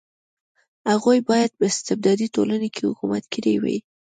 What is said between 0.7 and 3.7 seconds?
هغوی باید په استبدادي ټولنه کې حکومت کړی